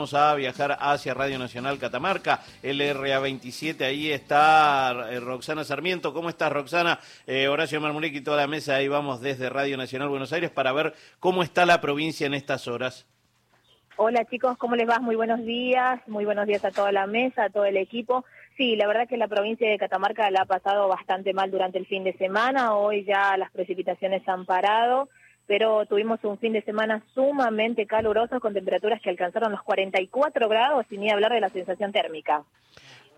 Vamos 0.00 0.14
a 0.14 0.32
viajar 0.36 0.76
hacia 0.78 1.12
Radio 1.12 1.40
Nacional 1.40 1.76
Catamarca, 1.76 2.38
LRA27, 2.62 3.80
ahí 3.80 4.12
está 4.12 5.08
eh, 5.10 5.18
Roxana 5.18 5.64
Sarmiento. 5.64 6.14
¿Cómo 6.14 6.28
estás, 6.28 6.52
Roxana? 6.52 7.00
Eh, 7.26 7.48
Horacio 7.48 7.80
Marmurek 7.80 8.14
y 8.14 8.20
toda 8.20 8.36
la 8.36 8.46
mesa, 8.46 8.76
ahí 8.76 8.86
vamos 8.86 9.20
desde 9.20 9.50
Radio 9.50 9.76
Nacional 9.76 10.08
Buenos 10.08 10.32
Aires 10.32 10.50
para 10.50 10.70
ver 10.70 10.94
cómo 11.18 11.42
está 11.42 11.66
la 11.66 11.80
provincia 11.80 12.28
en 12.28 12.34
estas 12.34 12.68
horas. 12.68 13.08
Hola 13.96 14.24
chicos, 14.26 14.56
¿cómo 14.56 14.76
les 14.76 14.88
va? 14.88 15.00
Muy 15.00 15.16
buenos 15.16 15.44
días, 15.44 16.00
muy 16.06 16.24
buenos 16.24 16.46
días 16.46 16.64
a 16.64 16.70
toda 16.70 16.92
la 16.92 17.08
mesa, 17.08 17.46
a 17.46 17.50
todo 17.50 17.64
el 17.64 17.76
equipo. 17.76 18.24
Sí, 18.56 18.76
la 18.76 18.86
verdad 18.86 19.08
que 19.08 19.16
la 19.16 19.26
provincia 19.26 19.68
de 19.68 19.78
Catamarca 19.78 20.30
la 20.30 20.42
ha 20.42 20.46
pasado 20.46 20.86
bastante 20.86 21.32
mal 21.32 21.50
durante 21.50 21.76
el 21.76 21.86
fin 21.86 22.04
de 22.04 22.16
semana, 22.18 22.74
hoy 22.74 23.02
ya 23.02 23.36
las 23.36 23.50
precipitaciones 23.50 24.22
han 24.28 24.46
parado 24.46 25.08
pero 25.48 25.86
tuvimos 25.86 26.22
un 26.22 26.38
fin 26.38 26.52
de 26.52 26.62
semana 26.62 27.02
sumamente 27.14 27.86
caluroso 27.86 28.38
con 28.38 28.52
temperaturas 28.52 29.00
que 29.00 29.08
alcanzaron 29.08 29.50
los 29.50 29.62
44 29.62 30.46
grados 30.46 30.86
sin 30.90 31.00
ni 31.00 31.10
hablar 31.10 31.32
de 31.32 31.40
la 31.40 31.48
sensación 31.48 31.90
térmica. 31.90 32.44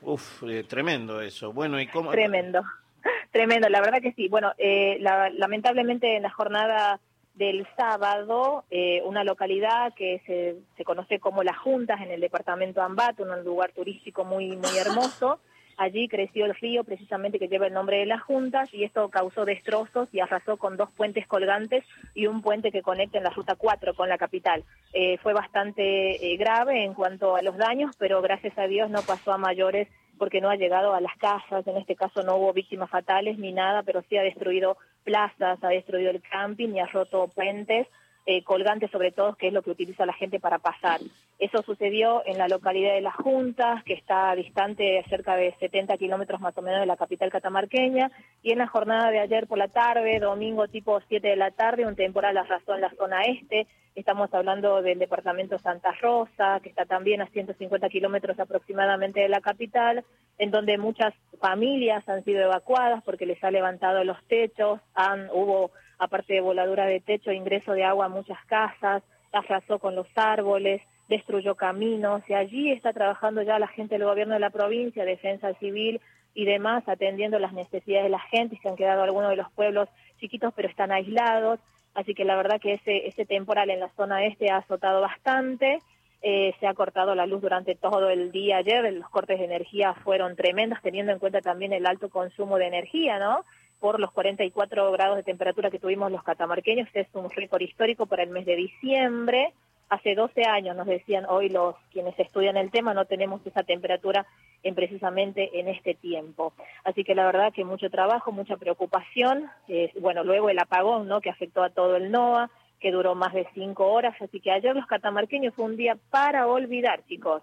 Uf, 0.01 0.45
eh, 0.45 0.62
tremendo 0.62 1.20
eso. 1.20 1.53
Bueno, 1.53 1.80
¿y 1.80 1.89
cómo? 1.89 2.12
Tremendo, 2.12 2.62
tremendo, 3.33 3.69
la 3.69 3.80
verdad 3.80 4.01
que 4.01 4.12
sí. 4.12 4.29
Bueno, 4.29 4.53
eh, 4.59 4.98
lamentablemente 5.01 6.16
en 6.16 6.23
la 6.23 6.30
jornada 6.30 7.01
del 7.34 7.66
sábado, 7.77 8.65
eh, 8.70 9.03
una 9.05 9.25
localidad 9.25 9.92
que 9.95 10.23
se, 10.25 10.56
se 10.77 10.84
conoce 10.84 11.19
como 11.19 11.42
Las 11.42 11.59
Juntas 11.59 12.01
en 12.01 12.12
el 12.12 12.20
departamento 12.20 12.81
Ambato, 12.81 13.25
un 13.25 13.45
lugar 13.45 13.73
turístico 13.73 14.25
muy, 14.25 14.56
muy 14.56 14.78
hermoso, 14.78 15.41
Allí 15.80 16.09
creció 16.09 16.45
el 16.45 16.55
río 16.55 16.84
precisamente 16.84 17.39
que 17.39 17.48
lleva 17.48 17.66
el 17.66 17.73
nombre 17.73 18.01
de 18.01 18.05
las 18.05 18.20
juntas 18.20 18.69
y 18.75 18.84
esto 18.84 19.09
causó 19.09 19.47
destrozos 19.47 20.11
y 20.12 20.20
arrasó 20.20 20.59
con 20.59 20.77
dos 20.77 20.91
puentes 20.91 21.27
colgantes 21.27 21.87
y 22.15 22.27
un 22.27 22.43
puente 22.43 22.70
que 22.70 22.83
conecta 22.83 23.16
en 23.16 23.25
la 23.25 23.30
ruta 23.30 23.55
4 23.55 23.95
con 23.95 24.11
la 24.11 24.19
capital. 24.19 24.62
Eh, 24.93 25.16
fue 25.23 25.33
bastante 25.33 26.33
eh, 26.33 26.37
grave 26.37 26.84
en 26.84 26.93
cuanto 26.93 27.34
a 27.34 27.41
los 27.41 27.56
daños, 27.56 27.97
pero 27.98 28.20
gracias 28.20 28.59
a 28.59 28.66
Dios 28.66 28.91
no 28.91 29.01
pasó 29.01 29.33
a 29.33 29.39
mayores 29.39 29.89
porque 30.19 30.43
no 30.43 30.51
ha 30.51 30.56
llegado 30.56 30.92
a 30.92 31.01
las 31.01 31.17
casas, 31.17 31.67
en 31.67 31.78
este 31.78 31.97
caso 31.97 32.23
no 32.25 32.36
hubo 32.36 32.53
víctimas 32.53 32.91
fatales 32.91 33.39
ni 33.39 33.53
nada, 33.53 33.83
pero 33.83 34.03
sí 34.03 34.19
ha 34.19 34.23
destruido 34.23 34.77
plazas, 35.03 35.64
ha 35.64 35.69
destruido 35.69 36.11
el 36.11 36.20
camping 36.20 36.75
y 36.75 36.81
ha 36.81 36.86
roto 36.89 37.28
puentes 37.28 37.86
eh, 38.31 38.45
colgantes 38.45 38.92
sobre 38.92 39.11
todo, 39.11 39.34
que 39.34 39.48
es 39.48 39.53
lo 39.53 39.62
que 39.62 39.73
utiliza 39.73 40.06
la 40.06 40.12
gente 40.12 40.39
para 40.39 40.59
pasar. 40.59 41.00
Eso 41.41 41.62
sucedió 41.62 42.23
en 42.27 42.39
la 42.39 42.47
localidad 42.47 42.95
de 42.95 43.00
Las 43.00 43.17
Juntas, 43.17 43.83
que 43.83 43.95
está 43.95 44.33
distante 44.36 45.03
cerca 45.09 45.34
de 45.34 45.53
70 45.59 45.97
kilómetros 45.97 46.41
más 46.41 46.56
o 46.56 46.62
menos 46.62 46.78
de 46.78 46.86
la 46.86 46.97
capital 46.97 47.31
catamarqueña, 47.31 48.08
y 48.42 48.52
en 48.52 48.58
la 48.58 48.66
jornada 48.66 49.10
de 49.10 49.20
ayer 49.20 49.46
por 49.46 49.58
la 49.58 49.69
tarde, 49.69 50.19
domingo 50.19 50.66
tipo 50.69 51.00
7 51.08 51.28
de 51.28 51.36
la 51.36 51.50
tarde, 51.50 51.86
un 51.86 51.96
temporal 51.96 52.36
arrasó 52.36 52.74
en 52.74 52.80
la 52.80 52.91
zona 52.94 53.22
este, 53.22 53.66
estamos 53.94 54.33
hablando 54.33 54.80
del 54.83 54.98
departamento 54.98 55.58
Santa 55.58 55.92
Rosa, 56.00 56.61
que 56.62 56.70
está 56.70 56.86
también 56.86 57.20
a 57.20 57.27
150 57.27 57.88
kilómetros 57.88 58.38
aproximadamente 58.41 59.20
de 59.20 59.28
la 59.28 59.41
capital, 59.41 60.05
en 60.38 60.50
donde 60.50 60.78
muchas 60.78 61.12
familias 61.38 62.08
han 62.08 62.24
sido 62.24 62.42
evacuadas 62.42 63.02
porque 63.05 63.27
les 63.27 63.42
ha 63.44 63.50
levantado 63.50 64.05
los 64.05 64.22
techos, 64.24 64.80
han, 64.94 65.28
hubo 65.33 65.70
aparte 65.98 66.34
de 66.34 66.41
voladura 66.41 66.86
de 66.86 67.00
techo, 67.00 67.33
ingreso 67.33 67.72
de 67.72 67.84
agua 67.84 68.06
a 68.06 68.08
muchas 68.08 68.38
casas, 68.46 69.02
arrasó 69.33 69.78
con 69.78 69.94
los 69.94 70.06
árboles, 70.16 70.80
destruyó 71.08 71.56
caminos 71.56 72.22
y 72.28 72.34
allí 72.34 72.72
está 72.72 72.92
trabajando 72.92 73.42
ya 73.42 73.58
la 73.58 73.68
gente 73.68 73.96
del 73.96 74.06
gobierno 74.06 74.34
de 74.34 74.41
la 74.41 74.50
provincia, 74.50 75.05
defensa 75.05 75.52
civil 75.55 76.00
y 76.34 76.45
demás, 76.45 76.89
atendiendo 76.89 77.39
las 77.39 77.53
necesidades 77.53 78.05
de 78.05 78.11
la 78.11 78.20
gente, 78.20 78.59
que 78.61 78.69
han 78.69 78.77
quedado 78.77 79.03
algunos 79.03 79.31
de 79.31 79.36
los 79.36 79.50
pueblos 79.53 79.89
chiquitos 80.19 80.53
pero 80.55 80.69
están 80.69 80.92
aislados, 80.92 81.61
así 81.95 82.14
que 82.14 82.25
la 82.25 82.36
verdad 82.36 82.61
que 82.61 82.75
ese, 82.75 83.09
ese 83.09 83.27
temporal 83.27 83.70
en 83.70 83.81
la 83.81 83.89
zona 83.91 84.25
este 84.25 84.51
ha 84.51 84.58
azotado 84.58 85.01
bastante, 85.01 85.78
eh, 86.23 86.55
se 86.61 86.67
ha 86.67 86.75
cortado 86.75 87.14
la 87.14 87.27
luz 87.27 87.41
durante 87.41 87.75
todo 87.75 88.11
el 88.11 88.31
día 88.31 88.58
ayer, 88.58 88.92
los 88.92 89.08
cortes 89.08 89.39
de 89.39 89.47
energía 89.47 89.95
fueron 89.95 90.36
tremendos, 90.36 90.78
teniendo 90.83 91.12
en 91.12 91.19
cuenta 91.19 91.41
también 91.41 91.73
el 91.73 91.86
alto 91.86 92.11
consumo 92.11 92.58
de 92.58 92.67
energía, 92.67 93.19
¿no? 93.19 93.45
por 93.81 93.98
los 93.98 94.12
44 94.12 94.92
grados 94.92 95.17
de 95.17 95.23
temperatura 95.23 95.70
que 95.70 95.79
tuvimos 95.79 96.12
los 96.12 96.23
catamarqueños, 96.23 96.89
es 96.92 97.08
un 97.14 97.30
récord 97.30 97.62
histórico 97.62 98.07
para 98.07 98.23
el 98.23 98.30
mes 98.30 98.45
de 98.45 98.55
diciembre. 98.55 99.55
Hace 99.90 100.14
12 100.14 100.45
años 100.45 100.77
nos 100.77 100.86
decían 100.86 101.27
hoy 101.28 101.48
los 101.48 101.74
quienes 101.92 102.18
estudian 102.18 102.56
el 102.56 102.70
tema 102.70 102.95
no 102.95 103.06
tenemos 103.06 103.45
esa 103.45 103.64
temperatura 103.64 104.24
en 104.62 104.77
precisamente 104.77 105.58
en 105.58 105.67
este 105.67 105.95
tiempo. 105.95 106.52
Así 106.84 107.02
que 107.02 107.17
la 107.17 107.27
verdad 107.27 107.52
que 107.52 107.64
mucho 107.64 107.90
trabajo, 107.90 108.30
mucha 108.30 108.56
preocupación. 108.56 109.50
Eh, 109.67 109.92
bueno, 110.00 110.23
luego 110.23 110.48
el 110.48 110.61
apagón, 110.61 111.08
¿no? 111.08 111.20
Que 111.20 111.30
afectó 111.30 111.64
a 111.64 111.70
todo 111.70 111.96
el 111.96 112.12
NOA, 112.12 112.50
que 112.80 112.91
duró 112.91 113.14
más 113.14 113.35
de 113.35 113.46
cinco 113.55 113.86
horas, 113.92 114.14
así 114.20 114.41
que 114.41 114.51
ayer 114.51 114.74
los 114.74 114.86
catamarqueños 114.86 115.55
fue 115.55 115.67
un 115.67 115.77
día 115.77 115.96
para 116.11 116.46
olvidar, 116.46 117.05
chicos. 117.07 117.42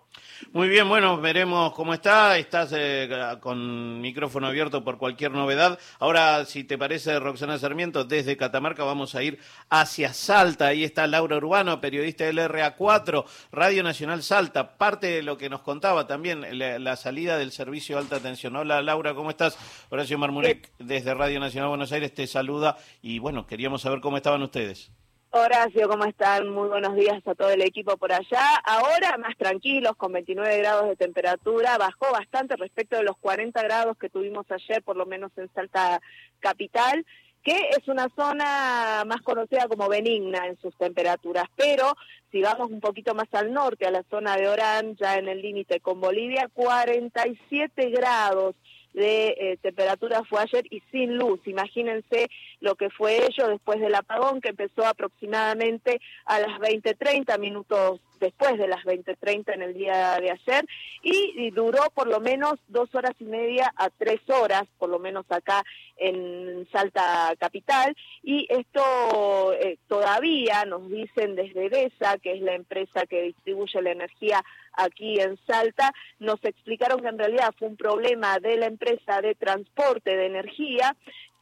Muy 0.51 0.67
bien, 0.67 0.89
bueno, 0.89 1.17
veremos 1.21 1.73
cómo 1.73 1.93
está, 1.93 2.37
estás 2.37 2.73
eh, 2.75 3.07
con 3.39 4.01
micrófono 4.01 4.47
abierto 4.47 4.83
por 4.83 4.97
cualquier 4.97 5.31
novedad. 5.31 5.77
Ahora, 5.99 6.43
si 6.45 6.63
te 6.63 6.77
parece, 6.77 7.19
Roxana 7.19 7.59
Sarmiento, 7.59 8.03
desde 8.03 8.35
Catamarca 8.35 8.83
vamos 8.83 9.13
a 9.13 9.21
ir 9.21 9.39
hacia 9.69 10.11
Salta, 10.13 10.67
ahí 10.67 10.83
está 10.83 11.05
Laura 11.05 11.37
Urbano, 11.37 11.79
periodista 11.79 12.25
del 12.25 12.39
RA4, 12.39 13.23
Radio 13.51 13.83
Nacional 13.83 14.23
Salta, 14.23 14.77
parte 14.77 15.07
de 15.07 15.21
lo 15.21 15.37
que 15.37 15.49
nos 15.49 15.61
contaba 15.61 16.07
también, 16.07 16.45
la, 16.57 16.95
salida 16.95 17.37
del 17.37 17.51
servicio 17.51 17.95
de 17.95 18.01
alta 18.01 18.19
tensión. 18.19 18.55
Hola 18.55 18.81
Laura, 18.81 19.13
¿cómo 19.13 19.29
estás? 19.29 19.57
Horacio 19.89 20.17
Marmurek, 20.17 20.71
desde 20.79 21.13
Radio 21.13 21.39
Nacional 21.39 21.69
Buenos 21.69 21.91
Aires, 21.91 22.11
te 22.13 22.25
saluda 22.25 22.77
y 23.03 23.19
bueno, 23.19 23.45
queríamos 23.45 23.83
saber 23.83 24.01
cómo 24.01 24.17
estaban 24.17 24.41
ustedes. 24.41 24.91
Horacio, 25.31 25.89
¿cómo 25.89 26.05
están? 26.05 26.49
Muy 26.49 26.69
buenos 26.69 26.95
días 26.95 27.21
a 27.27 27.35
todo 27.35 27.49
el 27.49 27.61
equipo 27.61 27.97
por 27.97 28.13
allá. 28.13 28.55
Ahora 28.63 29.17
más 29.17 29.35
tranquilos, 29.35 29.97
con 29.97 30.13
29 30.13 30.57
grados 30.59 30.87
de 30.87 30.95
temperatura. 30.95 31.77
Bajó 31.77 32.11
bastante 32.13 32.55
respecto 32.55 32.95
de 32.95 33.03
los 33.03 33.17
40 33.17 33.61
grados 33.61 33.97
que 33.97 34.09
tuvimos 34.09 34.49
ayer, 34.49 34.81
por 34.83 34.95
lo 34.95 35.05
menos 35.05 35.31
en 35.35 35.49
Salta 35.53 36.01
Capital, 36.39 37.05
que 37.43 37.57
es 37.71 37.87
una 37.89 38.07
zona 38.15 39.03
más 39.05 39.21
conocida 39.21 39.67
como 39.67 39.89
benigna 39.89 40.47
en 40.47 40.57
sus 40.61 40.73
temperaturas. 40.77 41.45
Pero 41.57 41.93
si 42.31 42.41
vamos 42.41 42.71
un 42.71 42.79
poquito 42.79 43.13
más 43.13 43.27
al 43.33 43.51
norte, 43.51 43.85
a 43.85 43.91
la 43.91 44.03
zona 44.09 44.37
de 44.37 44.47
Orán, 44.47 44.95
ya 44.95 45.17
en 45.17 45.27
el 45.27 45.41
límite 45.41 45.81
con 45.81 45.99
Bolivia, 45.99 46.49
47 46.53 47.89
grados 47.89 48.55
de 48.97 49.27
eh, 49.27 49.57
temperatura 49.61 50.23
fue 50.23 50.43
y 50.71 50.81
sin 50.91 51.17
luz. 51.17 51.39
Imagínense 51.45 52.29
lo 52.61 52.75
que 52.75 52.89
fue 52.89 53.25
ello 53.25 53.47
después 53.47 53.79
del 53.79 53.93
apagón 53.93 54.41
que 54.41 54.49
empezó 54.49 54.85
aproximadamente 54.85 56.01
a 56.25 56.39
las 56.39 56.59
20.30 56.59 57.37
minutos 57.37 57.99
después 58.19 58.57
de 58.57 58.67
las 58.67 58.83
20.30 58.83 59.53
en 59.53 59.61
el 59.61 59.73
día 59.75 60.19
de 60.19 60.31
ayer 60.31 60.65
y, 61.03 61.51
duró 61.51 61.83
por 61.93 62.07
lo 62.07 62.19
menos 62.19 62.55
dos 62.67 62.93
horas 62.95 63.13
y 63.19 63.25
media 63.25 63.71
a 63.77 63.89
tres 63.89 64.19
horas, 64.29 64.63
por 64.79 64.89
lo 64.89 64.99
menos 64.99 65.25
acá 65.29 65.63
en 65.97 66.67
Salta 66.71 67.33
Capital. 67.39 67.95
Y 68.23 68.47
esto 68.49 69.53
eh, 69.53 69.77
todavía 69.87 70.65
nos 70.65 70.89
dicen 70.89 71.35
desde 71.35 71.69
BESA, 71.69 72.17
que 72.17 72.33
es 72.33 72.41
la 72.41 72.53
empresa 72.53 73.05
que 73.07 73.21
distribuye 73.21 73.81
la 73.81 73.91
energía 73.91 74.43
aquí 74.77 75.19
en 75.19 75.37
Salta, 75.45 75.91
nos 76.19 76.43
explicaron 76.43 77.01
que 77.01 77.07
en 77.07 77.17
realidad 77.17 77.53
fue 77.57 77.67
un 77.67 77.77
problema 77.77 78.39
de 78.39 78.57
la 78.57 78.67
empresa 78.67 79.21
de 79.21 79.35
transporte 79.35 80.15
de 80.15 80.27
energía 80.27 80.95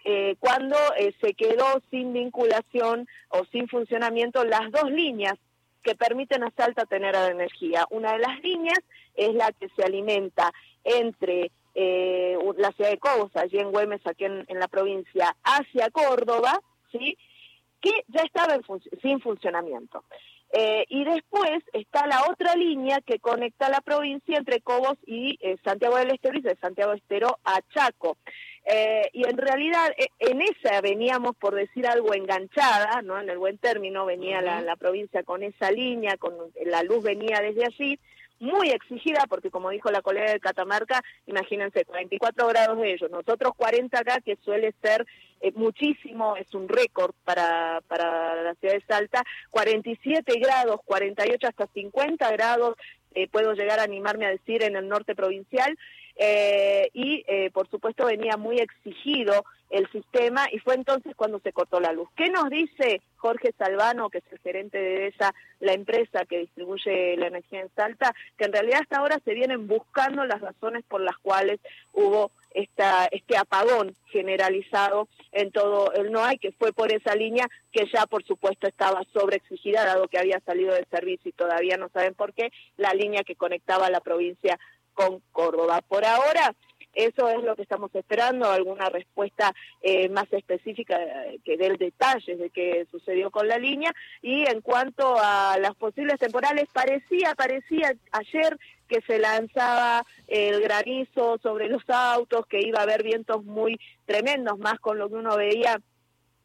eh, 0.03 0.35
cuando 0.39 0.77
eh, 0.97 1.13
se 1.19 1.33
quedó 1.33 1.65
sin 1.89 2.13
vinculación 2.13 3.07
o 3.29 3.43
sin 3.51 3.67
funcionamiento 3.67 4.43
las 4.45 4.71
dos 4.71 4.89
líneas 4.91 5.33
que 5.81 5.95
permiten 5.95 6.43
a 6.43 6.51
Salta 6.51 6.85
tener 6.85 7.15
energía. 7.15 7.85
Una 7.89 8.13
de 8.13 8.19
las 8.19 8.39
líneas 8.41 8.79
es 9.15 9.33
la 9.33 9.51
que 9.51 9.69
se 9.69 9.83
alimenta 9.83 10.51
entre 10.83 11.51
eh, 11.73 12.37
la 12.57 12.71
ciudad 12.71 12.91
de 12.91 12.99
Cobos, 12.99 13.35
allí 13.35 13.57
en 13.57 13.71
Güemes, 13.71 14.01
aquí 14.05 14.25
en, 14.25 14.45
la 14.49 14.67
provincia, 14.67 15.35
hacia 15.43 15.89
Córdoba, 15.89 16.61
¿sí? 16.91 17.17
que 17.81 17.91
ya 18.07 18.21
estaba 18.21 18.57
sin 19.01 19.19
funcionamiento. 19.19 20.03
Eh, 20.51 20.85
y 20.89 21.03
después 21.03 21.63
está 21.73 22.07
la 22.07 22.23
otra 22.29 22.55
línea 22.55 23.01
que 23.05 23.19
conecta 23.19 23.69
la 23.69 23.81
provincia 23.81 24.37
entre 24.37 24.61
Cobos 24.61 24.97
y 25.05 25.37
eh, 25.41 25.57
Santiago 25.63 25.97
del 25.97 26.11
Estero 26.11 26.37
y 26.37 26.41
de 26.41 26.55
Santiago 26.55 26.91
del 26.91 27.01
Estero 27.01 27.39
a 27.43 27.59
Chaco. 27.73 28.17
Eh, 28.65 29.09
y 29.13 29.27
en 29.27 29.37
realidad 29.37 29.93
en 30.19 30.41
esa 30.41 30.81
veníamos, 30.81 31.35
por 31.35 31.55
decir 31.55 31.85
algo, 31.85 32.13
enganchada, 32.13 33.01
¿no? 33.01 33.19
En 33.19 33.29
el 33.29 33.37
buen 33.37 33.57
término 33.57 34.05
venía 34.05 34.41
la, 34.41 34.61
la 34.61 34.75
provincia 34.75 35.23
con 35.23 35.43
esa 35.43 35.71
línea, 35.71 36.17
con 36.17 36.33
la 36.65 36.83
luz 36.83 37.03
venía 37.03 37.41
desde 37.41 37.65
allí, 37.65 37.99
muy 38.39 38.69
exigida, 38.69 39.25
porque 39.29 39.49
como 39.49 39.69
dijo 39.69 39.91
la 39.91 40.01
colega 40.01 40.31
de 40.31 40.39
Catamarca, 40.39 41.01
imagínense, 41.25 41.85
44 41.85 42.47
grados 42.47 42.77
de 42.79 42.93
ellos, 42.93 43.09
nosotros 43.09 43.53
40 43.55 43.97
acá, 43.97 44.19
que 44.21 44.37
suele 44.43 44.73
ser 44.81 45.05
eh, 45.41 45.51
muchísimo, 45.55 46.35
es 46.35 46.53
un 46.53 46.67
récord 46.67 47.13
para, 47.23 47.81
para 47.87 48.43
la 48.43 48.55
ciudad 48.55 48.75
de 48.75 48.83
Salta, 48.87 49.23
47 49.51 50.39
grados, 50.39 50.79
48 50.85 51.47
hasta 51.47 51.67
50 51.67 52.31
grados, 52.31 52.75
eh, 53.13 53.27
puedo 53.29 53.53
llegar 53.53 53.79
a 53.79 53.83
animarme 53.83 54.25
a 54.25 54.31
decir 54.31 54.63
en 54.63 54.75
el 54.75 54.87
norte 54.87 55.15
provincial, 55.15 55.77
eh, 56.17 56.89
y 56.93 57.25
por 57.51 57.69
supuesto 57.69 58.05
venía 58.05 58.37
muy 58.37 58.57
exigido 58.59 59.43
el 59.69 59.89
sistema 59.91 60.47
y 60.51 60.59
fue 60.59 60.75
entonces 60.75 61.15
cuando 61.15 61.39
se 61.39 61.53
cortó 61.53 61.79
la 61.79 61.91
luz. 61.91 62.07
¿Qué 62.15 62.29
nos 62.29 62.49
dice 62.49 63.01
Jorge 63.17 63.53
Salvano, 63.57 64.09
que 64.09 64.19
es 64.19 64.23
el 64.31 64.39
gerente 64.39 64.77
de 64.77 65.07
esa, 65.07 65.33
la 65.59 65.73
empresa 65.73 66.25
que 66.25 66.39
distribuye 66.39 67.17
la 67.17 67.27
energía 67.27 67.61
en 67.61 67.69
Salta? 67.75 68.13
Que 68.37 68.45
en 68.45 68.53
realidad 68.53 68.81
hasta 68.81 68.97
ahora 68.97 69.19
se 69.25 69.33
vienen 69.33 69.67
buscando 69.67 70.25
las 70.25 70.41
razones 70.41 70.83
por 70.87 71.01
las 71.01 71.17
cuales 71.17 71.59
hubo 71.93 72.31
esta, 72.51 73.07
este 73.11 73.37
apagón 73.37 73.93
generalizado 74.11 75.07
en 75.31 75.51
todo 75.51 75.91
el 75.93 76.11
NOAI, 76.11 76.37
que 76.37 76.53
fue 76.53 76.71
por 76.71 76.91
esa 76.93 77.15
línea 77.15 77.47
que 77.71 77.85
ya 77.93 78.05
por 78.05 78.23
supuesto 78.23 78.67
estaba 78.67 79.01
sobreexigida, 79.13 79.85
dado 79.85 80.07
que 80.07 80.19
había 80.19 80.39
salido 80.39 80.73
de 80.73 80.85
servicio 80.89 81.29
y 81.29 81.33
todavía 81.33 81.77
no 81.77 81.89
saben 81.89 82.13
por 82.13 82.33
qué, 82.33 82.51
la 82.77 82.93
línea 82.93 83.23
que 83.23 83.35
conectaba 83.35 83.89
la 83.89 83.99
provincia 83.99 84.57
con 84.93 85.21
Córdoba. 85.31 85.81
Por 85.81 86.05
ahora, 86.05 86.55
eso 86.95 87.29
es 87.29 87.43
lo 87.43 87.55
que 87.55 87.63
estamos 87.63 87.93
esperando, 87.93 88.49
alguna 88.49 88.89
respuesta 88.89 89.53
eh, 89.81 90.09
más 90.09 90.31
específica 90.31 90.97
eh, 90.97 91.39
que 91.43 91.57
dé 91.57 91.75
detalles 91.77 92.39
de 92.39 92.49
qué 92.49 92.87
sucedió 92.89 93.29
con 93.31 93.47
la 93.47 93.57
línea. 93.57 93.93
Y 94.21 94.49
en 94.49 94.61
cuanto 94.61 95.15
a 95.19 95.57
las 95.59 95.75
posibles 95.75 96.17
temporales, 96.19 96.65
parecía, 96.73 97.35
parecía 97.35 97.93
ayer 98.11 98.57
que 98.87 99.01
se 99.01 99.19
lanzaba 99.19 100.05
el 100.27 100.61
granizo 100.61 101.37
sobre 101.43 101.67
los 101.67 101.83
autos, 101.89 102.45
que 102.47 102.61
iba 102.61 102.79
a 102.79 102.83
haber 102.83 103.03
vientos 103.03 103.43
muy 103.43 103.79
tremendos, 104.05 104.57
más 104.59 104.79
con 104.79 104.97
lo 104.97 105.09
que 105.09 105.15
uno 105.15 105.35
veía 105.35 105.79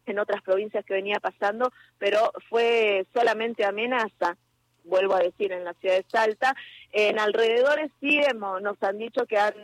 en 0.06 0.18
otras 0.18 0.42
provincias 0.42 0.84
que 0.84 0.94
venía 0.94 1.20
pasando, 1.20 1.72
pero 1.98 2.32
fue 2.48 3.06
solamente 3.14 3.64
amenaza 3.64 4.36
vuelvo 4.84 5.14
a 5.14 5.20
decir, 5.20 5.52
en 5.52 5.64
la 5.64 5.74
ciudad 5.74 5.96
de 5.96 6.04
Salta. 6.08 6.54
En 6.92 7.18
alrededores 7.18 7.90
sí 8.00 8.20
hemos, 8.20 8.60
nos 8.62 8.82
han 8.82 8.98
dicho 8.98 9.26
que 9.26 9.38
han 9.38 9.54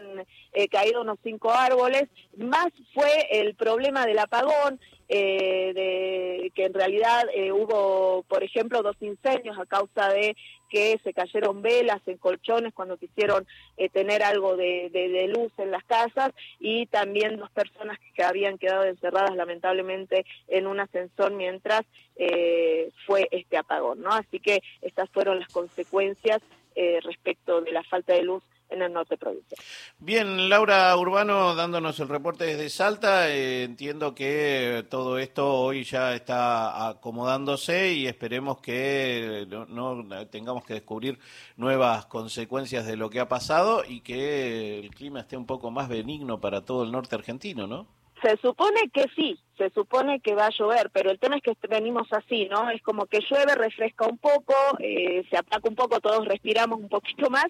eh, 0.53 0.69
caído 0.69 1.03
unos 1.03 1.19
cinco 1.23 1.51
árboles. 1.53 2.05
Más 2.37 2.69
fue 2.95 3.27
el 3.31 3.55
problema 3.55 4.07
del 4.07 4.19
apagón, 4.19 4.81
eh, 5.08 5.73
de 5.75 6.53
que 6.55 6.64
en 6.64 6.75
realidad 6.75 7.25
eh, 7.35 7.53
hubo, 7.53 8.25
por 8.29 8.43
ejemplo, 8.43 8.82
dos 8.82 8.97
incendios 9.00 9.58
a 9.58 9.67
causa 9.67 10.08
de 10.08 10.37
que 10.69 10.99
se 11.05 11.12
cayeron 11.12 11.62
velas 11.62 12.00
en 12.06 12.17
colchones 12.19 12.75
cuando 12.75 12.97
quisieron 12.97 13.47
eh, 13.76 13.88
tener 13.88 14.23
algo 14.23 14.56
de, 14.56 14.91
de, 14.93 15.29
luz 15.29 15.53
en 15.58 15.70
las 15.70 15.85
casas 15.85 16.32
y 16.58 16.87
también 16.87 17.37
dos 17.37 17.50
personas 17.50 17.99
que 18.14 18.23
habían 18.23 18.58
quedado 18.58 18.85
encerradas 18.85 19.35
lamentablemente 19.37 20.25
en 20.49 20.67
un 20.67 20.81
ascensor 20.81 21.32
mientras 21.32 21.82
eh, 22.17 22.91
fue 23.06 23.29
este 23.31 23.56
apagón, 23.56 24.00
¿no? 24.00 24.11
Así 24.11 24.41
que 24.41 24.62
estas 24.82 25.09
fueron 25.11 25.41
las 25.41 25.49
consecuencias 25.49 26.41
eh, 26.75 27.00
respecto 27.02 27.61
de 27.61 27.73
la 27.73 27.82
falta 27.85 28.12
de 28.12 28.23
luz 28.23 28.43
en 28.69 28.83
el 28.83 28.93
norte 28.93 29.17
provincial. 29.17 29.61
Bien, 29.99 30.49
Laura 30.49 30.97
Urbano 30.97 31.55
dándonos 31.55 31.99
el 32.01 32.09
reporte 32.09 32.45
desde 32.45 32.69
Salta. 32.69 33.31
Eh, 33.31 33.65
entiendo 33.65 34.15
que 34.15 34.85
todo 34.91 35.19
esto 35.19 35.55
hoy 35.55 35.85
ya 35.85 36.15
está 36.15 36.89
acomodándose 36.89 37.93
y 37.93 38.07
esperemos 38.07 38.61
que 38.61 39.47
no, 39.69 40.05
tengamos 40.31 40.65
que 40.65 40.75
descubrir 40.75 41.19
nuevas 41.57 42.07
consecuencias 42.07 42.87
de 42.87 42.97
lo 42.97 43.11
que 43.11 43.21
ha 43.21 43.29
pasado 43.29 43.85
y 43.87 44.01
que 44.01 44.81
el 44.81 44.91
clima 44.91 45.21
esté 45.21 45.37
un 45.37 45.47
poco 45.47 45.71
más 45.71 45.89
benigno 45.89 46.41
para 46.41 46.65
todo 46.65 46.83
el 46.83 46.93
norte 46.93 47.15
argentino, 47.15 47.67
¿no? 47.67 47.87
Se 48.26 48.37
supone 48.38 48.90
que 48.93 49.05
sí, 49.14 49.38
se 49.56 49.70
supone 49.70 50.19
que 50.19 50.34
va 50.34 50.46
a 50.46 50.50
llover, 50.50 50.90
pero 50.90 51.12
el 51.12 51.20
tema 51.20 51.37
es 51.37 51.43
que 51.44 51.55
venimos 51.69 52.08
así, 52.12 52.49
¿no? 52.49 52.69
Es 52.70 52.82
como 52.82 53.06
que 53.06 53.20
llueve, 53.20 53.55
refresca 53.55 54.05
un 54.05 54.19
poco, 54.19 54.52
eh, 54.81 55.25
se 55.31 55.37
ataca 55.37 55.69
un 55.69 55.76
poco, 55.76 56.00
todos 56.00 56.26
respiramos 56.26 56.81
un 56.81 56.88
poquito 56.88 57.31
más, 57.31 57.46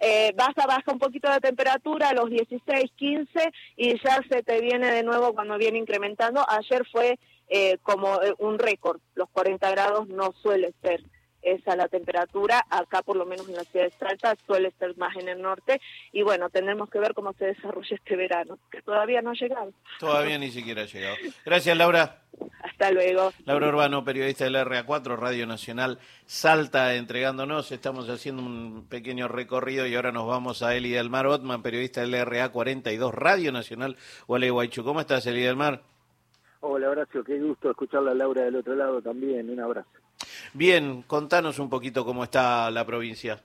eh, 0.00 0.32
baja, 0.34 0.66
baja 0.66 0.90
un 0.90 0.98
poquito 0.98 1.28
la 1.28 1.38
temperatura 1.38 2.08
a 2.08 2.14
los 2.14 2.28
16, 2.28 2.90
15 2.96 3.52
y 3.76 4.00
ya 4.02 4.20
se 4.28 4.42
te 4.42 4.60
viene 4.60 4.90
de 4.90 5.04
nuevo 5.04 5.32
cuando 5.32 5.58
viene 5.58 5.78
incrementando. 5.78 6.44
Ayer 6.48 6.84
fue 6.90 7.20
eh, 7.48 7.78
como 7.84 8.20
eh, 8.20 8.34
un 8.38 8.58
récord, 8.58 9.00
los 9.14 9.30
40 9.30 9.70
grados 9.70 10.08
no 10.08 10.32
suele 10.42 10.74
ser 10.82 11.04
esa 11.46 11.76
la 11.76 11.88
temperatura, 11.88 12.64
acá 12.70 13.02
por 13.02 13.16
lo 13.16 13.24
menos 13.24 13.48
en 13.48 13.54
la 13.54 13.64
ciudad 13.64 13.86
de 13.86 13.92
Salta 13.92 14.36
suele 14.46 14.72
ser 14.78 14.96
más 14.96 15.16
en 15.16 15.28
el 15.28 15.40
norte 15.40 15.80
y 16.12 16.22
bueno, 16.22 16.50
tendremos 16.50 16.90
que 16.90 16.98
ver 16.98 17.14
cómo 17.14 17.32
se 17.34 17.46
desarrolla 17.46 17.96
este 17.96 18.16
verano, 18.16 18.58
que 18.70 18.82
todavía 18.82 19.22
no 19.22 19.30
ha 19.30 19.34
llegado. 19.34 19.72
Todavía 20.00 20.38
ni 20.38 20.50
siquiera 20.50 20.82
ha 20.82 20.86
llegado. 20.86 21.16
Gracias 21.44 21.76
Laura. 21.76 22.22
Hasta 22.60 22.90
luego. 22.90 23.32
Laura 23.44 23.68
Urbano, 23.68 24.04
periodista 24.04 24.44
de 24.44 24.50
la 24.50 24.64
RA4, 24.64 25.16
Radio 25.16 25.46
Nacional 25.46 25.98
Salta, 26.26 26.94
entregándonos. 26.94 27.72
Estamos 27.72 28.10
haciendo 28.10 28.42
un 28.42 28.86
pequeño 28.88 29.28
recorrido 29.28 29.86
y 29.86 29.94
ahora 29.94 30.12
nos 30.12 30.26
vamos 30.26 30.62
a 30.62 30.74
Eli 30.74 30.90
del 30.90 31.08
Mar 31.08 31.26
Otman, 31.26 31.62
periodista 31.62 32.02
de 32.02 32.08
la 32.08 32.24
RA42, 32.26 33.12
Radio 33.12 33.52
Nacional 33.52 33.96
Gualeguaychú. 34.26 34.84
¿Cómo 34.84 35.00
estás, 35.00 35.26
Eli 35.26 35.42
del 35.42 35.56
Mar? 35.56 35.80
Hola, 36.60 36.90
Horacio, 36.90 37.22
qué 37.22 37.38
gusto 37.38 37.70
escucharla 37.70 38.10
a 38.10 38.14
Laura 38.14 38.42
del 38.42 38.56
otro 38.56 38.74
lado 38.74 39.00
también. 39.00 39.48
Un 39.48 39.60
abrazo. 39.60 39.88
Bien, 40.56 41.02
contanos 41.02 41.58
un 41.58 41.68
poquito 41.68 42.02
cómo 42.02 42.24
está 42.24 42.70
la 42.70 42.86
provincia. 42.86 43.38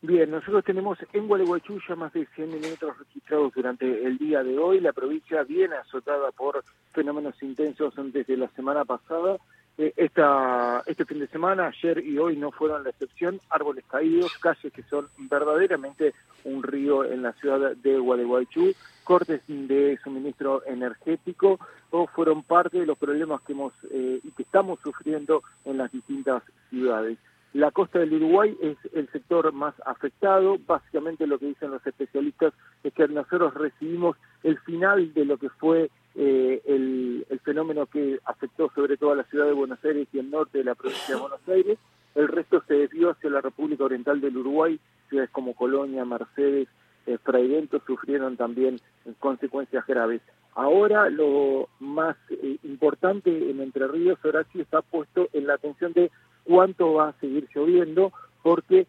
Bien, 0.00 0.28
nosotros 0.28 0.64
tenemos 0.64 0.98
en 1.12 1.28
Gualeguaychú 1.28 1.78
más 1.96 2.12
de 2.12 2.26
100 2.34 2.48
milímetros 2.48 2.98
registrados 2.98 3.52
durante 3.54 4.04
el 4.04 4.18
día 4.18 4.42
de 4.42 4.58
hoy. 4.58 4.80
La 4.80 4.92
provincia 4.92 5.44
viene 5.44 5.76
azotada 5.76 6.32
por 6.32 6.64
fenómenos 6.92 7.40
intensos 7.44 7.94
desde 8.12 8.36
la 8.36 8.48
semana 8.56 8.84
pasada. 8.84 9.36
Eh, 9.78 9.92
esta, 9.96 10.82
este 10.86 11.04
fin 11.06 11.18
de 11.18 11.26
semana, 11.28 11.68
ayer 11.68 12.04
y 12.04 12.18
hoy 12.18 12.36
no 12.36 12.50
fueron 12.50 12.84
la 12.84 12.90
excepción. 12.90 13.40
Árboles 13.48 13.84
caídos, 13.90 14.36
calles 14.38 14.72
que 14.72 14.82
son 14.82 15.08
verdaderamente 15.16 16.14
un 16.44 16.62
río 16.62 17.04
en 17.04 17.22
la 17.22 17.32
ciudad 17.32 17.74
de 17.76 17.98
Gualeguaychú, 17.98 18.74
cortes 19.04 19.40
de 19.46 19.98
suministro 20.04 20.62
energético, 20.66 21.58
o 21.90 22.06
fueron 22.06 22.42
parte 22.42 22.80
de 22.80 22.86
los 22.86 22.98
problemas 22.98 23.40
que 23.42 23.52
hemos 23.52 23.72
eh, 23.90 24.20
y 24.22 24.30
que 24.32 24.42
estamos 24.42 24.78
sufriendo 24.82 25.42
en 25.64 25.78
las 25.78 25.90
distintas 25.90 26.42
ciudades. 26.68 27.18
La 27.54 27.70
costa 27.70 27.98
del 27.98 28.14
Uruguay 28.14 28.56
es 28.62 28.78
el 28.94 29.10
sector 29.10 29.52
más 29.52 29.74
afectado. 29.84 30.56
Básicamente 30.66 31.26
lo 31.26 31.38
que 31.38 31.46
dicen 31.46 31.70
los 31.70 31.86
especialistas 31.86 32.54
es 32.82 32.94
que 32.94 33.06
nosotros 33.08 33.52
recibimos 33.52 34.16
el 34.42 34.58
final 34.60 35.12
de 35.12 35.26
lo 35.26 35.36
que 35.36 35.50
fue 35.50 35.90
eh, 36.14 36.62
el, 36.64 37.11
fenómeno 37.52 37.84
que 37.84 38.18
afectó 38.24 38.70
sobre 38.74 38.96
todo 38.96 39.12
a 39.12 39.16
la 39.16 39.24
ciudad 39.24 39.44
de 39.44 39.52
Buenos 39.52 39.78
Aires 39.84 40.08
y 40.10 40.18
el 40.18 40.30
norte 40.30 40.58
de 40.58 40.64
la 40.64 40.74
provincia 40.74 41.14
de 41.14 41.20
Buenos 41.20 41.46
Aires. 41.46 41.78
El 42.14 42.28
resto 42.28 42.62
se 42.66 42.72
desvió 42.72 43.10
hacia 43.10 43.28
la 43.28 43.42
República 43.42 43.84
Oriental 43.84 44.22
del 44.22 44.38
Uruguay, 44.38 44.80
ciudades 45.10 45.28
como 45.30 45.54
Colonia, 45.54 46.02
Mercedes, 46.06 46.66
eh, 47.06 47.18
Fraivento 47.22 47.82
sufrieron 47.86 48.38
también 48.38 48.80
consecuencias 49.18 49.86
graves. 49.86 50.22
Ahora 50.54 51.10
lo 51.10 51.68
más 51.78 52.16
eh, 52.30 52.56
importante 52.62 53.50
en 53.50 53.60
Entre 53.60 53.86
Ríos, 53.86 54.18
Horacio, 54.24 54.62
está 54.62 54.80
puesto 54.80 55.28
en 55.34 55.46
la 55.46 55.54
atención 55.54 55.92
de 55.92 56.10
cuánto 56.44 56.94
va 56.94 57.08
a 57.08 57.20
seguir 57.20 57.48
lloviendo, 57.54 58.14
porque 58.42 58.86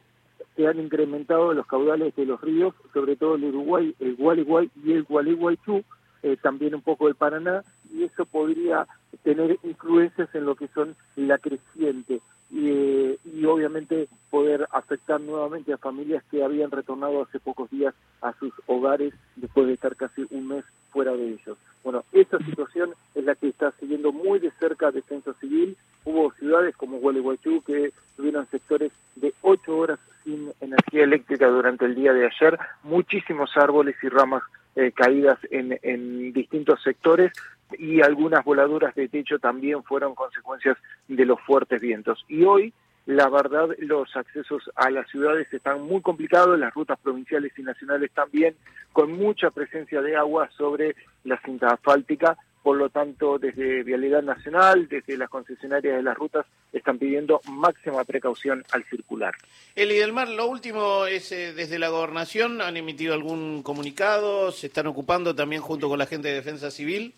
se 0.55 0.67
han 0.67 0.79
incrementado 0.79 1.53
los 1.53 1.67
caudales 1.67 2.15
de 2.15 2.25
los 2.25 2.39
ríos, 2.39 2.73
sobre 2.93 3.17
todo 3.17 3.35
el 3.35 3.43
Uruguay, 3.43 3.93
el 3.99 4.15
Gualeguay 4.15 4.71
y 4.85 4.93
el 4.93 5.03
Gualeguaychú, 5.03 5.83
eh, 6.23 6.37
también 6.41 6.73
un 6.73 6.81
poco 6.81 7.07
el 7.07 7.15
Paraná, 7.15 7.63
y 7.93 8.03
eso 8.03 8.25
podría 8.25 8.87
tener 9.23 9.57
influencias 9.63 10.33
en 10.33 10.45
lo 10.45 10.55
que 10.55 10.67
son 10.69 10.95
la 11.15 11.37
creciente 11.37 12.19
y, 12.49 13.17
y 13.23 13.45
obviamente 13.45 14.07
poder 14.29 14.67
afectar 14.71 15.19
nuevamente 15.21 15.73
a 15.73 15.77
familias 15.77 16.23
que 16.29 16.43
habían 16.43 16.71
retornado 16.71 17.23
hace 17.23 17.39
pocos 17.39 17.69
días 17.69 17.93
a 18.21 18.33
sus 18.33 18.53
hogares 18.67 19.13
después 19.35 19.67
de 19.67 19.73
estar 19.73 19.95
casi 19.95 20.25
un 20.29 20.47
mes 20.47 20.65
fuera 20.91 21.13
de 21.13 21.29
ellos. 21.29 21.57
Bueno, 21.83 22.03
esta 22.13 22.37
situación 22.39 22.91
es 23.15 23.25
la 23.25 23.35
que 23.35 23.49
está 23.49 23.71
siguiendo 23.79 24.11
muy 24.11 24.39
de 24.39 24.51
cerca 24.51 24.91
Defensa 24.91 25.33
Civil. 25.41 25.75
Hubo 26.05 26.31
ciudades 26.33 26.75
como 26.77 26.99
Gualeguaychú 26.99 27.61
que 27.63 27.91
tuvieron 28.15 28.47
sectores 28.49 28.91
de 29.15 29.33
ocho 29.41 29.77
horas 29.77 29.99
sin 30.23 30.51
energía 30.61 31.03
eléctrica 31.03 31.47
durante 31.47 31.85
el 31.85 31.95
día 31.95 32.13
de 32.13 32.27
ayer, 32.27 32.57
muchísimos 32.83 33.57
árboles 33.57 33.95
y 34.01 34.09
ramas 34.09 34.43
eh, 34.75 34.91
caídas 34.91 35.39
en, 35.51 35.79
en 35.83 36.33
distintos 36.33 36.81
sectores 36.81 37.31
y 37.77 38.01
algunas 38.01 38.43
voladuras 38.43 38.93
de 38.95 39.07
techo 39.07 39.39
también 39.39 39.83
fueron 39.83 40.15
consecuencias 40.15 40.77
de 41.07 41.25
los 41.25 41.39
fuertes 41.41 41.81
vientos. 41.81 42.23
Y 42.27 42.43
hoy, 42.43 42.73
la 43.05 43.29
verdad, 43.29 43.69
los 43.79 44.15
accesos 44.15 44.69
a 44.75 44.89
las 44.89 45.09
ciudades 45.09 45.51
están 45.53 45.81
muy 45.81 46.01
complicados, 46.01 46.57
las 46.57 46.73
rutas 46.73 46.99
provinciales 46.99 47.51
y 47.57 47.63
nacionales 47.63 48.11
también, 48.11 48.55
con 48.91 49.11
mucha 49.11 49.51
presencia 49.51 50.01
de 50.01 50.15
agua 50.15 50.49
sobre 50.57 50.95
la 51.23 51.39
cinta 51.41 51.67
asfáltica. 51.67 52.37
Por 52.63 52.77
lo 52.77 52.89
tanto, 52.89 53.37
desde 53.37 53.83
Vialidad 53.83 54.23
Nacional, 54.23 54.87
desde 54.87 55.17
las 55.17 55.29
concesionarias 55.29 55.97
de 55.97 56.01
las 56.01 56.17
rutas, 56.17 56.45
están 56.71 56.97
pidiendo 56.97 57.41
máxima 57.49 58.03
precaución 58.05 58.63
al 58.71 58.85
circular. 58.85 59.35
Eli 59.75 59.97
del 59.97 60.13
Mar, 60.13 60.29
lo 60.29 60.47
último 60.47 61.05
es, 61.05 61.31
eh, 61.33 61.53
desde 61.53 61.77
la 61.77 61.89
gobernación, 61.89 62.61
¿han 62.61 62.77
emitido 62.77 63.13
algún 63.13 63.63
comunicado? 63.63 64.51
¿Se 64.51 64.67
están 64.67 64.87
ocupando 64.87 65.35
también 65.35 65.61
junto 65.61 65.89
con 65.89 65.99
la 65.99 66.05
gente 66.05 66.29
de 66.29 66.35
Defensa 66.35 66.71
Civil? 66.71 67.13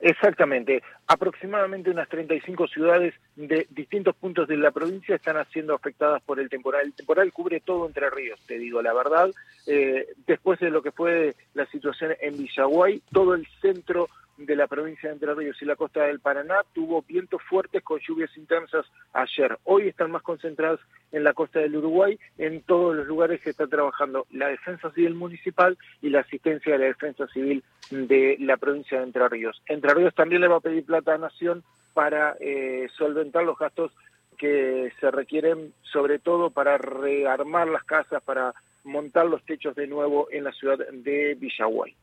Exactamente. 0.00 0.82
Aproximadamente 1.08 1.90
unas 1.90 2.08
35 2.08 2.68
ciudades 2.68 3.14
de 3.34 3.66
distintos 3.70 4.14
puntos 4.14 4.46
de 4.46 4.56
la 4.56 4.70
provincia 4.70 5.16
están 5.16 5.44
siendo 5.52 5.74
afectadas 5.74 6.22
por 6.22 6.38
el 6.38 6.48
temporal. 6.48 6.86
El 6.86 6.92
temporal 6.92 7.32
cubre 7.32 7.60
todo 7.60 7.86
Entre 7.86 8.08
Ríos, 8.10 8.38
te 8.46 8.58
digo 8.58 8.80
la 8.80 8.92
verdad. 8.92 9.30
Eh, 9.66 10.06
después 10.26 10.60
de 10.60 10.70
lo 10.70 10.82
que 10.82 10.92
fue 10.92 11.34
la 11.54 11.66
situación 11.66 12.12
en 12.20 12.38
Villaguay, 12.38 13.02
todo 13.12 13.34
el 13.34 13.46
centro 13.60 14.08
de 14.38 14.56
la 14.56 14.66
provincia 14.66 15.08
de 15.08 15.14
Entre 15.14 15.34
Ríos 15.34 15.60
y 15.60 15.64
la 15.64 15.76
costa 15.76 16.04
del 16.04 16.20
Paraná 16.20 16.62
tuvo 16.72 17.02
vientos 17.02 17.42
fuertes 17.42 17.82
con 17.82 17.98
lluvias 18.00 18.34
intensas 18.36 18.86
ayer. 19.12 19.58
Hoy 19.64 19.88
están 19.88 20.10
más 20.10 20.22
concentradas 20.22 20.80
en 21.12 21.24
la 21.24 21.34
costa 21.34 21.58
del 21.58 21.76
Uruguay, 21.76 22.18
en 22.38 22.62
todos 22.62 22.94
los 22.96 23.06
lugares 23.06 23.40
que 23.40 23.50
está 23.50 23.66
trabajando 23.66 24.26
la 24.30 24.48
Defensa 24.48 24.90
Civil 24.92 25.14
Municipal 25.14 25.76
y 26.00 26.10
la 26.10 26.20
asistencia 26.20 26.72
de 26.72 26.78
la 26.78 26.86
Defensa 26.86 27.26
Civil 27.28 27.64
de 27.90 28.36
la 28.40 28.56
provincia 28.56 28.98
de 28.98 29.04
Entre 29.04 29.28
Ríos. 29.28 29.60
Entre 29.66 29.92
Ríos 29.92 30.14
también 30.14 30.40
le 30.40 30.48
va 30.48 30.56
a 30.56 30.60
pedir 30.60 30.84
plata 30.84 31.14
a 31.14 31.18
Nación 31.18 31.64
para 31.92 32.36
eh, 32.40 32.88
solventar 32.96 33.42
los 33.42 33.58
gastos 33.58 33.92
que 34.36 34.92
se 35.00 35.10
requieren, 35.10 35.74
sobre 35.82 36.20
todo 36.20 36.50
para 36.50 36.78
rearmar 36.78 37.66
las 37.66 37.82
casas, 37.82 38.22
para 38.22 38.54
montar 38.84 39.26
los 39.26 39.44
techos 39.44 39.74
de 39.74 39.86
nuevo 39.86 40.28
en 40.30 40.44
la 40.44 40.52
ciudad 40.52 40.78
de 40.78 41.34
Villaguay. 41.34 41.94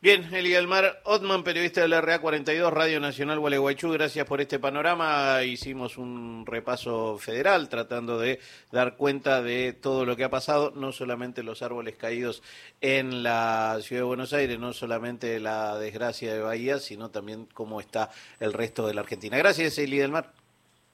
Bien, 0.00 0.22
Eli 0.32 0.54
Mar 0.66 1.00
Otman, 1.04 1.42
periodista 1.42 1.80
de 1.80 1.88
la 1.88 2.00
RA 2.00 2.20
42, 2.20 2.72
Radio 2.72 3.00
Nacional 3.00 3.40
Gualeguaychú, 3.40 3.90
gracias 3.90 4.26
por 4.26 4.40
este 4.40 4.58
panorama. 4.58 5.42
Hicimos 5.42 5.96
un 5.96 6.44
repaso 6.46 7.18
federal 7.18 7.68
tratando 7.68 8.18
de 8.18 8.38
dar 8.70 8.96
cuenta 8.96 9.42
de 9.42 9.72
todo 9.72 10.04
lo 10.04 10.14
que 10.14 10.24
ha 10.24 10.30
pasado, 10.30 10.72
no 10.76 10.92
solamente 10.92 11.42
los 11.42 11.62
árboles 11.62 11.96
caídos 11.96 12.42
en 12.80 13.22
la 13.22 13.78
ciudad 13.80 14.02
de 14.02 14.06
Buenos 14.06 14.32
Aires, 14.34 14.58
no 14.58 14.72
solamente 14.72 15.40
la 15.40 15.78
desgracia 15.78 16.34
de 16.34 16.40
Bahía, 16.40 16.78
sino 16.78 17.10
también 17.10 17.48
cómo 17.54 17.80
está 17.80 18.10
el 18.38 18.52
resto 18.52 18.86
de 18.86 18.94
la 18.94 19.00
Argentina. 19.00 19.38
Gracias, 19.38 19.78
Eli 19.78 20.06
Mar 20.08 20.30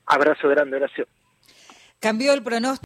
Abrazo 0.06 0.48
grande, 0.48 0.78
gracias. 0.78 1.08
Cambió 2.00 2.32
el 2.32 2.42
pronóstico. 2.42 2.80